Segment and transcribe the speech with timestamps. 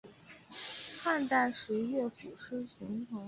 [1.03, 3.19] 汉代时乐府诗形成。